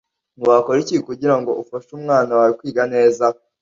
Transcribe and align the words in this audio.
Wakora 0.45 0.77
iki 0.83 0.97
kugira 1.07 1.35
ngo 1.39 1.51
ufashe 1.63 1.89
umwana 1.97 2.31
wawe 2.37 2.53
kwiga 2.59 2.83
neza 2.93 3.25